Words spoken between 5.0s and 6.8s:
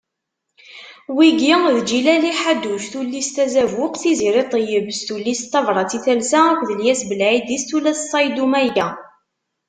tullist Tabrat i talsa akked